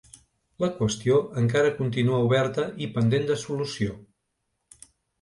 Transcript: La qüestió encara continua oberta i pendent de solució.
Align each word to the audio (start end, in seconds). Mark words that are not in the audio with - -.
La 0.63 0.69
qüestió 0.79 1.19
encara 1.43 1.75
continua 1.83 2.23
oberta 2.31 2.67
i 2.87 2.91
pendent 2.99 3.31
de 3.31 3.41
solució. 3.47 3.99